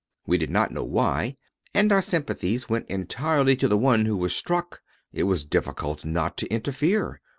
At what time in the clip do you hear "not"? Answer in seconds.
0.49-0.71, 6.05-6.37